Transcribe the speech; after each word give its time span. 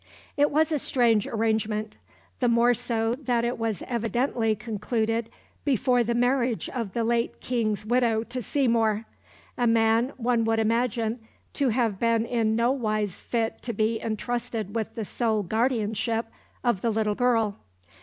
It 0.35 0.49
was 0.49 0.71
a 0.71 0.79
strange 0.79 1.27
arrangement; 1.27 1.95
the 2.39 2.47
more 2.47 2.73
so 2.73 3.13
that 3.21 3.45
it 3.45 3.59
was 3.59 3.83
evidently 3.85 4.55
concluded 4.55 5.29
before 5.63 6.03
the 6.03 6.15
marriage 6.15 6.69
of 6.69 6.93
the 6.93 7.03
late 7.03 7.39
King's 7.39 7.85
widow 7.85 8.23
to 8.23 8.41
Seymour, 8.41 9.05
a 9.59 9.67
man 9.67 10.11
one 10.17 10.43
would 10.45 10.57
imagine 10.57 11.19
to 11.53 11.69
have 11.69 11.99
been 11.99 12.25
in 12.25 12.55
no 12.55 12.71
wise 12.71 13.21
fit 13.21 13.61
to 13.61 13.73
be 13.73 14.01
entrusted 14.01 14.73
with 14.73 14.95
the 14.95 15.05
sole 15.05 15.43
guardianship 15.43 16.25
of 16.63 16.81
the 16.81 16.89
little 16.89 17.13
girl. 17.13 17.59